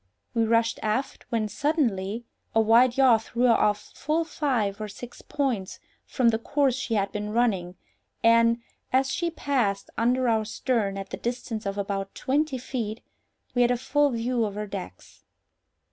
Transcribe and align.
We 0.33 0.45
rushed 0.45 0.79
aft, 0.81 1.27
when, 1.29 1.47
suddenly, 1.47 2.25
a 2.55 2.59
wide 2.59 2.97
yaw 2.97 3.19
threw 3.19 3.43
her 3.43 3.53
off 3.53 3.91
full 3.93 4.23
five 4.23 4.81
or 4.81 4.87
six 4.87 5.21
points 5.21 5.79
from 6.07 6.29
the 6.29 6.39
course 6.39 6.73
she 6.73 6.95
had 6.95 7.11
been 7.11 7.29
running, 7.29 7.75
and, 8.23 8.59
as 8.91 9.11
she 9.13 9.29
passed 9.29 9.91
under 9.99 10.27
our 10.27 10.43
stern 10.45 10.97
at 10.97 11.11
the 11.11 11.17
distance 11.17 11.67
of 11.67 11.77
about 11.77 12.15
twenty 12.15 12.57
feet, 12.57 13.01
we 13.53 13.61
had 13.61 13.69
a 13.69 13.77
full 13.77 14.09
view 14.09 14.43
of 14.43 14.55
her 14.55 14.65
decks. 14.65 15.23